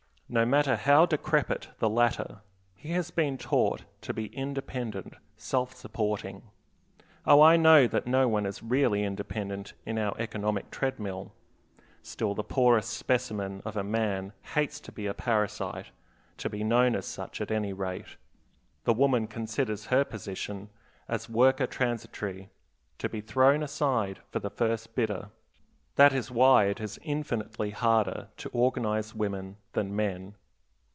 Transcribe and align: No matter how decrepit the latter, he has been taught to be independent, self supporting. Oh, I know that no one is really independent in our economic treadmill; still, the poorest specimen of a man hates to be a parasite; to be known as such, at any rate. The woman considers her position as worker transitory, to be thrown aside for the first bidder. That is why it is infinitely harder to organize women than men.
No 0.33 0.45
matter 0.45 0.77
how 0.77 1.05
decrepit 1.05 1.67
the 1.79 1.89
latter, 1.89 2.39
he 2.73 2.91
has 2.91 3.11
been 3.11 3.37
taught 3.37 3.83
to 3.99 4.13
be 4.13 4.27
independent, 4.27 5.15
self 5.35 5.75
supporting. 5.75 6.43
Oh, 7.25 7.41
I 7.41 7.57
know 7.57 7.85
that 7.87 8.07
no 8.07 8.29
one 8.29 8.45
is 8.45 8.63
really 8.63 9.03
independent 9.03 9.73
in 9.85 9.97
our 9.97 10.15
economic 10.17 10.71
treadmill; 10.71 11.33
still, 12.01 12.33
the 12.33 12.45
poorest 12.45 12.91
specimen 12.91 13.61
of 13.65 13.75
a 13.75 13.83
man 13.83 14.31
hates 14.55 14.79
to 14.79 14.93
be 14.93 15.05
a 15.05 15.13
parasite; 15.13 15.87
to 16.37 16.49
be 16.49 16.63
known 16.63 16.95
as 16.95 17.05
such, 17.05 17.41
at 17.41 17.51
any 17.51 17.73
rate. 17.73 18.15
The 18.85 18.93
woman 18.93 19.27
considers 19.27 19.87
her 19.87 20.05
position 20.05 20.69
as 21.09 21.27
worker 21.29 21.67
transitory, 21.67 22.47
to 22.99 23.09
be 23.09 23.19
thrown 23.19 23.61
aside 23.61 24.19
for 24.29 24.39
the 24.39 24.49
first 24.49 24.95
bidder. 24.95 25.29
That 25.97 26.13
is 26.13 26.31
why 26.31 26.65
it 26.67 26.79
is 26.79 26.97
infinitely 27.03 27.71
harder 27.71 28.29
to 28.37 28.49
organize 28.53 29.13
women 29.13 29.57
than 29.73 29.93
men. 29.93 30.35